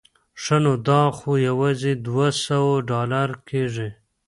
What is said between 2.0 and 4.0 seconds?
دوه سوه ډالره کېږي.